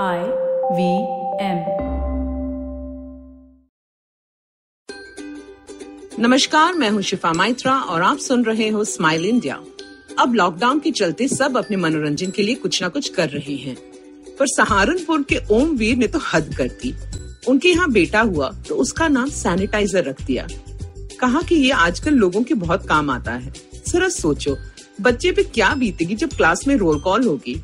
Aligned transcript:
I 0.00 0.18
V 0.72 0.84
M 1.44 1.58
नमस्कार, 6.20 6.72
मैं 6.74 6.90
हूँ 6.90 7.02
शिफा 7.02 7.32
माइत्रा 7.32 7.74
और 7.74 8.02
आप 8.02 8.18
सुन 8.18 8.44
रहे 8.44 8.68
हो 8.68 8.84
स्माइल 8.84 9.26
इंडिया। 9.26 9.54
अब 10.18 10.34
लॉकडाउन 10.34 10.80
के 10.80 10.90
चलते 10.90 11.28
सब 11.28 11.56
अपने 11.56 11.76
मनोरंजन 11.76 12.30
के 12.30 12.42
लिए 12.42 12.54
कुछ 12.54 12.82
ना 12.82 12.88
कुछ 12.88 13.08
कर 13.08 13.28
रहे 13.28 13.56
हैं। 13.56 13.76
पर 14.38 14.46
सहारनपुर 14.46 15.22
के 15.22 15.40
ओम 15.50 15.76
वीर 15.76 15.96
ने 15.96 16.06
तो 16.06 16.18
हद 16.32 16.54
कर 16.58 16.68
दी। 16.82 16.94
उनके 17.48 17.68
यहाँ 17.68 17.90
बेटा 17.90 18.20
हुआ 18.20 18.50
तो 18.68 18.74
उसका 18.74 19.08
नाम 19.08 19.28
सैनिटाइजर 19.30 20.04
रख 20.04 20.22
दिया। 20.22 20.46
कहा 21.20 21.42
कि 21.42 21.54
ये 21.54 21.70
आजकल 21.70 22.14
लोगों 22.14 22.42
के 22.42 22.54
बहुत 22.54 22.88
काम 22.88 23.10
आता 23.10 23.32
है। 23.32 23.52
जरा 23.86 24.08
सोचो, 24.08 24.56
बच्चे 25.00 25.32
पे 25.32 25.42
क्या 25.44 25.74
बीतेगी 25.74 26.14
जब 26.14 26.28
क्लास 26.28 26.66
में 26.68 26.76
रोल 26.76 27.00
कॉल 27.00 27.26
होगी? 27.26 27.60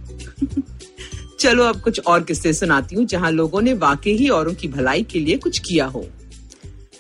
चलो 1.41 1.65
अब 1.65 1.81
कुछ 1.81 2.01
और 2.01 2.23
किस्से 2.23 2.53
सुनाती 2.53 2.97
हूँ, 2.97 3.05
जहाँ 3.05 3.31
लोगों 3.31 3.61
ने 3.63 3.73
वाकई 3.75 4.13
ही 4.13 4.29
औरों 4.29 4.55
की 4.55 4.69
भलाई 4.69 5.03
के 5.03 5.19
लिए 5.21 5.37
कुछ 5.39 5.59
किया 5.61 5.87
हो। 5.87 6.05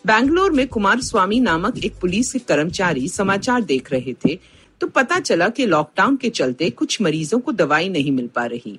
बैंगलोर 0.06 0.52
में 0.52 0.66
कुमार 0.68 1.00
स्वामी 1.00 1.40
नामक 1.40 1.78
एक 1.84 1.94
पुलिस 2.00 2.32
के 2.32 2.38
कर्मचारी 2.38 3.08
समाचार 3.08 3.62
देख 3.62 3.90
रहे 3.92 4.12
थे 4.24 4.38
तो 4.80 4.86
पता 4.88 5.18
चला 5.20 5.48
कि 5.48 5.66
लॉकडाउन 5.66 6.16
के 6.16 6.28
चलते 6.30 6.68
कुछ 6.70 7.00
मरीजों 7.02 7.38
को 7.40 7.52
दवाई 7.52 7.88
नहीं 7.88 8.12
मिल 8.12 8.26
पा 8.26 8.44
रही। 8.44 8.78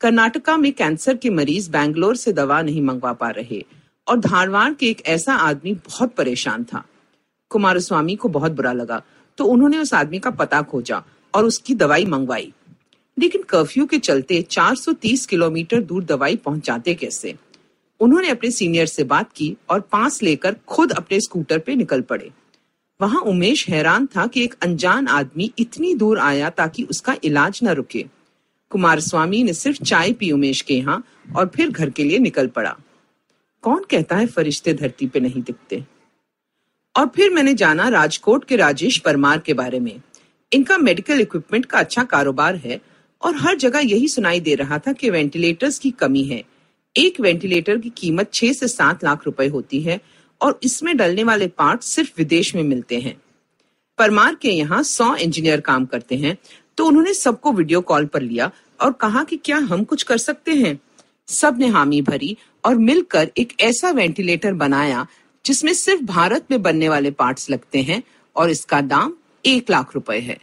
कर्नाटका 0.00 0.56
में 0.56 0.72
कैंसर 0.72 1.16
के 1.16 1.30
मरीज़ 1.30 1.70
बैंगलोर 1.70 2.16
से 2.16 2.32
दवा 2.32 2.60
नहीं 2.62 2.82
मंगवा 2.82 3.12
पा 3.12 3.30
रहे, 3.30 3.64
और 4.06 4.18
धारवाड़ 4.18 4.72
के 4.72 4.86
एक 4.86 5.02
ऐसा 5.06 5.34
आदमी 5.34 5.72
बहुत 5.76 6.14
परेशान 6.14 6.64
था। 6.64 6.84
कुमार 7.50 7.78
स्वामी 7.80 8.16
को 8.16 8.28
बहुत 8.28 8.52
बुरा 8.52 8.72
लगा 8.74 9.02
तो 9.38 9.44
उन्होंने 9.46 9.78
उस 9.78 9.94
आदमी 9.94 10.18
का 10.18 10.30
पता 10.32 10.62
खोजा 10.64 11.02
और 11.34 11.44
उसकी 11.44 11.74
दवाई 11.76 12.04
मंगवाई। 12.06 12.52
लेकिन 13.18 13.42
कर्फ्यू 13.42 13.86
के 13.86 13.98
चलते 13.98 14.42
430 14.42 15.26
किलोमीटर 15.26 15.80
दूर 15.80 16.04
दवाई 16.04 16.36
पहुंचाते 16.36 16.94
कैसे? 16.94 17.34
उन्होंने 18.00 18.28
अपने 18.28 18.50
सीनियर 18.50 18.86
से 18.86 19.04
बात 19.04 19.30
की 19.36 19.56
और 19.70 19.80
पास 19.80 20.22
लेकर 20.22 20.56
खुद 20.66 20.92
अपने 20.92 21.20
स्कूटर 21.20 21.58
पे 21.58 21.74
निकल 21.74 22.00
पड़े। 22.00 22.30
वहाँ 23.00 23.20
उमेश 23.20 23.68
हैरान 23.68 24.06
था 24.06 24.26
कि 24.26 24.44
एक 24.44 24.54
अनजान 24.62 25.08
आदमी 25.08 25.52
इतनी 25.58 25.94
दूर 25.94 26.18
आया 26.18 26.50
ताकि 26.50 26.82
उसका 26.82 27.16
इलाज 27.24 27.60
न 27.62 27.68
रुके। 27.68 28.06
कुमार 28.70 29.00
स्वामी 29.00 29.42
ने 29.42 29.52
सिर्फ़ 29.52 29.82
चाय 29.82 30.12
पी 30.12 30.30
उमेश 30.30 30.60
के 30.60 30.74
यहाँ 30.74 31.04
और 31.36 31.50
फिर 31.54 31.70
घर 31.70 31.90
के 31.90 32.04
लिए 32.04 32.18
निकल 32.18 32.46
पड़ा। 32.46 32.76
कौन 33.62 33.84
कहता 33.90 34.16
है 34.16 34.26
फरिश्ते 34.26 34.74
धरती 34.74 35.06
पे 35.06 35.20
नहीं 35.20 35.42
दिखते? 35.42 35.84
और 36.96 37.06
फिर 37.06 37.30
मैंने 37.30 37.54
जाना 37.54 37.88
राजकोट 37.88 38.44
के 38.44 38.56
राजेश 38.56 38.98
परमार 38.98 39.38
के 39.38 39.54
बारे 39.54 39.80
में। 39.80 40.00
इनका 40.52 40.78
मेडिकल 40.78 41.20
इक्विपमेंट 41.20 41.66
का 41.66 41.78
अच्छा 41.78 42.04
कारोबार 42.04 42.56
है 42.56 42.80
और 43.22 43.36
हर 43.36 43.56
जगह 43.56 43.80
यही 43.80 44.08
सुनाई 44.08 44.40
दे 44.40 44.54
रहा 44.54 44.78
था 44.78 44.92
कि 44.92 45.10
वेंटिलेटर्स 45.10 45.78
की 45.78 45.90
कमी 45.90 46.22
है। 46.24 46.42
एक 46.96 47.20
वेंटिलेटर 47.20 47.78
की 47.78 47.90
कीमत 47.90 48.32
छह 48.34 48.52
से 48.52 48.68
सात 48.68 49.04
लाख 49.04 49.26
रुपए 49.26 49.46
होती 49.48 49.80
है 49.80 50.00
और 50.40 50.58
इसमें 50.62 50.96
डलने 50.96 51.24
वाले 51.24 51.46
पार्ट 51.48 51.82
सिर्फ़ 51.82 52.10
विदेश 52.18 52.54
में 52.54 52.62
मिलते 52.62 52.98
हैं। 53.00 53.16
परमार 53.98 54.34
के 54.34 54.50
यहाँ 54.50 54.82
सौ 54.82 55.14
इंजीनियर 55.16 55.60
काम 55.60 55.84
करते 55.86 56.16
हैं 56.16 56.36
तो 56.78 56.86
उन्होंने 56.86 57.14
सबको 57.14 57.52
वीडियो 57.52 57.80
कॉल 57.80 58.06
पर 58.06 58.22
लिया 58.22 58.50
और 58.80 58.92
कहा 58.92 59.24
कि 59.24 59.36
क्या 59.36 59.56
हम 59.58 59.84
कुछ 59.84 60.02
कर 60.02 60.18
सकते 60.18 60.54
हैं? 60.54 60.78
सबने 61.28 61.66
हामी 61.66 62.02
भरी 62.02 62.36
और 62.64 62.74
मिलकर 62.74 63.30
एक 63.38 63.52
ऐसा 63.60 63.90
वेंटिलेटर 63.90 64.52
बनाया 64.54 65.06
जिसमें 65.44 65.72
सिर्फ़ 65.74 66.02
भारत 66.02 66.46
में 66.50 66.60
बनने 66.62 66.88
वाले 66.88 67.10
पार्ट्स 67.10 67.50
लगते 67.50 67.82
हैं 67.82 68.02
और 68.36 68.50
इसका 68.50 68.80
दाम 68.80 69.14
एक 69.46 69.70
लाख 69.70 69.94
रुपए 69.94 70.18
है। 70.18 70.38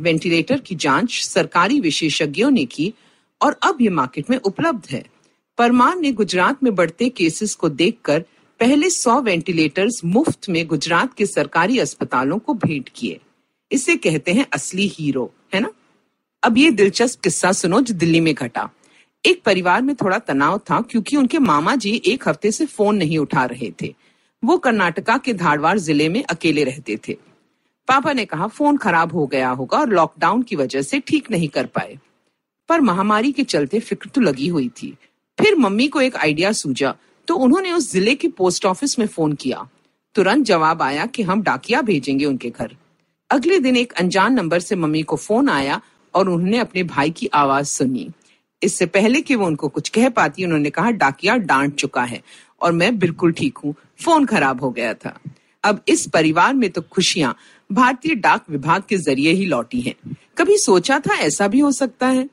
वेंटिलेटर 0.00 0.60
की 0.60 0.74
जाँच 0.74 1.20
सरकारी 1.24 1.80
विशेषज्ञों 1.80 2.50
ने 2.50 2.64
की 2.64 2.92
और 3.40 3.58
अब 3.62 3.78
ये 3.80 3.88
मार्केट 3.88 4.30
में 4.30 4.36
उपलब्ध 4.38 4.86
है। 4.90 5.04
परमार 5.58 5.96
ने 5.96 6.12
गुजरात 6.12 6.62
में 6.62 6.74
बढ़ते 6.74 7.08
केसेस 7.08 7.54
को 7.54 7.68
देखकर 7.68 8.24
पहले 8.60 8.90
सौ 8.90 9.20
वेंटिलेटर्स 9.20 10.00
मुफ़्त 10.04 10.48
में 10.48 10.66
गुजरात 10.66 11.14
के 11.14 11.26
सरकारी 11.26 11.78
अस्पतालों 11.78 12.38
को 12.38 12.54
भेंट 12.54 12.90
किए। 12.96 13.20
इसे 13.70 13.96
कहते 13.96 14.32
हैं 14.32 14.46
असली 14.52 14.86
हीरो, 14.88 15.32
है 15.54 15.60
ना? 15.60 15.70
अब 16.42 16.58
ये 16.58 16.70
दिलचस्प 16.70 17.20
किस्सा 17.20 17.52
सुनो 17.52 17.80
जो 17.80 17.94
दिल्ली 17.94 18.20
में 18.20 18.34
घटा। 18.34 18.68
एक 19.24 19.42
परिवार 19.42 19.82
में 19.82 19.94
थोड़ा 19.96 20.18
तनाव 20.18 20.58
था 20.58 20.80
क्योंकि 20.80 21.16
उनके 21.16 21.38
मामा 21.38 21.74
जी 21.76 22.02
एक 22.06 22.28
हफ़्ते 22.28 22.50
से 22.50 22.66
फ़ोन 22.66 22.96
नहीं 22.96 23.18
उठा 23.18 23.44
रहे 23.44 23.72
थे। 23.82 23.94
वो 24.42 24.56
कर्नाटका 24.58 25.16
के 25.18 25.32
धारवाड़ 25.32 25.78
ज़िले 25.78 26.08
में 26.08 26.22
अकेले 26.24 26.64
रहते 26.64 26.98
थे। 27.08 27.16
पापा 27.88 28.12
ने 28.12 28.24
कहा, 28.24 28.46
फ़ोन 28.46 28.76
खराब 28.76 29.12
हो 29.12 29.26
गया 29.26 29.48
होगा 29.50 29.78
और 29.78 29.88
लॉकडाउन 29.88 30.42
की 30.42 30.56
वजह 30.56 30.82
से 30.82 31.00
ठीक 31.00 31.30
नहीं 31.30 31.48
कर 31.48 31.66
पाए। 31.66 31.98
पर 32.68 32.80
महामारी 32.80 33.32
के 33.32 33.44
चलते 33.44 33.80
फ़िक्र 33.80 34.08
तो 34.08 34.20
लगी 34.20 34.48
हुई 34.48 34.68
थी। 34.68 34.96
फिर 35.38 35.56
मम्मी 35.56 35.88
को 35.88 36.00
एक 36.00 36.16
आइडिया 36.16 36.52
सूझा 36.52 36.94
तो 37.28 37.34
उन्होंने 37.34 37.72
उस 37.72 37.90
ज़िले 37.92 38.14
के 38.14 38.28
पोस्ट 38.28 38.66
ऑफ़िस 38.66 38.98
में 38.98 39.06
फ़ोन 39.06 39.32
किया। 39.32 39.68
तुरंत 40.14 40.46
जवाब 40.46 40.82
आया 40.82 41.06
कि 41.06 41.22
हम 41.22 41.42
डाकिया 41.42 41.82
भेजेंगे 41.82 42.24
उनके 42.24 42.50
घर। 42.50 42.76
अगले 43.30 43.58
दिन 43.58 43.76
एक 43.76 43.92
अनजान 43.92 44.34
नंबर 44.34 44.60
से 44.60 44.76
मम्मी 44.76 45.02
को 45.02 45.16
फ़ोन 45.16 45.48
आया 45.48 45.80
और 46.14 46.28
उन्होंने 46.28 46.58
अपने 46.58 46.82
भाई 46.82 47.10
की 47.10 47.26
आवाज़ 47.26 47.66
सुनी। 47.66 48.10
इससे 48.62 48.86
पहले 48.86 49.20
कि 49.20 49.34
वो 49.34 49.46
उनको 49.46 49.68
कुछ 49.68 49.88
कह 49.88 50.08
पाती, 50.08 50.44
उन्होंने 50.44 50.70
कहा, 50.70 50.90
डाकिया 50.90 51.36
डांट 51.36 51.74
चुका 51.74 52.02
है 52.02 52.22
और 52.60 52.72
मैं 52.72 52.98
बिल्कुल 52.98 53.32
ठीक 53.32 53.58
हूँ। 53.58 53.74
फ़ोन 54.04 54.26
खराब 54.26 54.60
हो 54.60 54.70
गया 54.70 54.94
था। 54.94 55.18
अब 55.64 55.80
इस 55.88 56.08
परिवार 56.08 56.54
में 56.54 56.70
तो 56.70 56.80
खुशियाँ 56.82 57.36
भारतीय 57.72 58.14
डाक 58.14 58.44
विभाग 58.50 58.82
के 58.88 58.96
ज़रिए 58.96 59.32
ही 59.32 59.46
लौटी 59.46 59.80
हैं। 59.80 60.16
कभी 60.38 60.56
सोचा 60.56 60.98
था 60.98 61.14
ऐसा 61.14 61.48
भी 61.48 61.60
हो 61.60 61.72
सकता 61.72 62.06
है? 62.06 62.28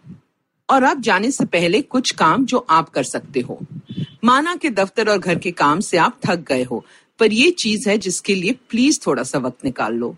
और 0.69 0.83
अब 0.83 1.01
जाने 1.01 1.31
से 1.31 1.45
पहले 1.45 1.81
कुछ 1.81 2.11
काम 2.11 2.45
जो 2.45 2.65
आप 2.69 2.89
कर 2.89 3.03
सकते 3.03 3.39
हो। 3.39 3.59
माना 4.23 4.55
के 4.55 4.69
दफ्तर 4.69 5.09
और 5.09 5.17
घर 5.17 5.39
के 5.39 5.51
काम 5.51 5.79
से 5.79 5.97
आप 5.97 6.19
थक 6.25 6.39
गए 6.47 6.63
हो, 6.63 6.85
पर 7.19 7.33
ये 7.33 7.51
चीज़ 7.51 7.89
है 7.89 7.97
जिसके 7.97 8.35
लिए 8.35 8.51
प्लीज़ 8.69 8.99
थोड़ा 9.07 9.23
सा 9.23 9.39
वक्त 9.39 9.65
निकाल 9.65 9.93
लो। 9.93 10.15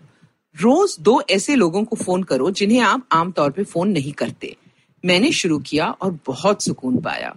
रोज 0.60 0.96
दो 1.00 1.22
ऐसे 1.30 1.54
लोगों 1.54 1.84
को 1.84 1.96
फ़ोन 1.96 2.22
करो 2.22 2.50
जिन्हें 2.50 2.80
आप 2.80 3.06
आमतौर 3.12 3.50
पर 3.50 3.64
फ़ोन 3.64 3.88
नहीं 3.88 4.12
करते। 4.12 4.56
मैंने 5.04 5.32
शुरू 5.32 5.58
किया 5.58 5.86
और 5.86 6.18
बहुत 6.26 6.64
सुकून 6.64 6.96
पाया। 6.96 7.34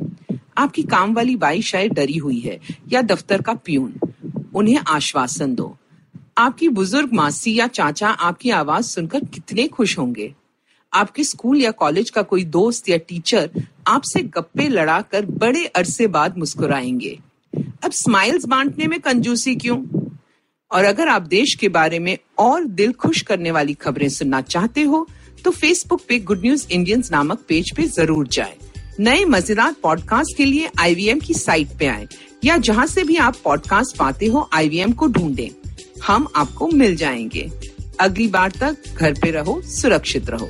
आपकी 0.57 0.83
काम 0.83 1.13
वाली 1.13 1.35
बाई 1.35 1.61
शायद 1.61 1.93
डरी 1.93 2.17
हुई 2.17 2.39
है 2.39 2.59
या 2.93 3.01
दफ्तर 3.01 3.41
का 3.41 3.53
प्यून। 3.53 4.06
उन्हें 4.57 4.77
आश्वासन 4.89 5.55
दो। 5.55 5.75
आपकी 6.37 6.67
बुज़ुर्ग 6.69 7.13
मासी 7.13 7.53
या 7.55 7.67
चाचा 7.69 8.09
आपकी 8.09 8.49
आवाज़ 8.51 8.85
सुनकर 8.85 9.25
कितने 9.33 9.67
खुश 9.67 9.97
होंगे। 9.97 10.33
आपके 10.93 11.23
स्कूल 11.23 11.61
या 11.61 11.71
कॉलेज 11.73 12.09
का 12.09 12.21
कोई 12.23 12.43
दोस्त 12.45 12.89
या 12.89 12.97
टीचर 12.99 13.49
आपसे 13.87 14.21
गप्पे 14.35 14.67
लड़ाकर 14.69 15.25
बड़े 15.37 15.65
अरसे 15.67 16.07
बाद 16.09 16.37
मुस्कुराएँगे। 16.37 17.17
अब 17.83 17.91
स्माइल्स 17.93 18.45
बांटने 18.45 18.87
में 18.87 18.99
कंजूसी 18.99 19.55
क्यों? 19.55 19.83
और 20.71 20.83
अगर 20.85 21.07
आप 21.07 21.21
देश 21.23 21.53
के 21.55 21.69
बारे 21.69 21.99
में 21.99 22.17
और 22.39 22.63
दिल 22.63 22.93
खुश 22.93 23.21
करने 23.21 23.51
वाली 23.51 23.73
खबरें 23.73 24.07
सुनना 24.09 24.41
चाहते 24.43 24.81
हो 24.83 25.07
तो 25.43 25.51
फेसबुक 25.51 26.01
पे 26.09 26.19
गुड 26.19 26.41
न्यूज़ 26.41 26.67
इंडियंस 26.71 27.11
नामक 27.11 27.43
पेज 27.49 27.71
पे 27.75 27.83
ज़रूर 27.87 28.27
जाएँ। 28.27 28.55
नए 28.99 29.25
मज़ेदार 29.25 29.75
पॉडकास्ट 29.83 30.37
के 30.37 30.45
लिए 30.45 30.69
आईवीएम 30.79 31.19
की 31.19 31.33
साइट 31.33 31.67
पे 31.79 31.87
आए, 31.87 32.07
या 32.45 32.57
जहाँ 32.57 32.87
से 32.87 33.03
भी 33.03 33.15
आप 33.15 33.35
पॉडकास्ट 33.43 33.97
पाते 33.97 34.25
हो 34.25 34.49
आईवीएम 34.53 34.91
को 34.91 35.07
ढूंढें। 35.07 35.49
हम 36.07 36.27
आपको 36.35 36.67
मिल 36.67 36.95
जाएँगे। 36.95 37.51
अगली 37.99 38.27
बार 38.27 38.51
तक 38.51 38.77
घर 38.97 39.13
पे 39.13 39.31
रहो, 39.31 39.61
सुरक्षित 39.61 40.29
रहो। 40.29 40.49